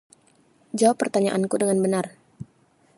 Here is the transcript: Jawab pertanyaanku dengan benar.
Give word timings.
Jawab 0.79 0.97
pertanyaanku 1.01 1.55
dengan 1.61 1.77
benar. 1.83 2.05